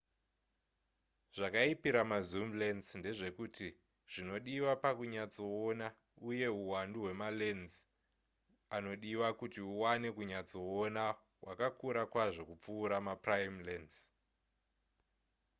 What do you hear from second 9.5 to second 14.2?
uwane kunyatsoona hwakakura kwazvo kupfuura maprime lense